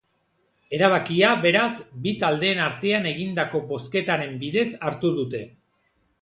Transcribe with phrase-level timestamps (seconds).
[0.77, 1.67] Erabakia, beraz,
[2.05, 5.45] bi taldeen artean egindako bozketaren bidez hartu dute.